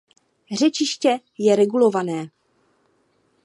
Řečiště 0.51 1.19
je 1.39 1.55
regulované. 1.55 2.29